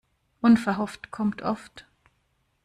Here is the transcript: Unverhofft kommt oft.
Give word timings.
Unverhofft 0.41 1.11
kommt 1.11 1.43
oft. 1.43 1.85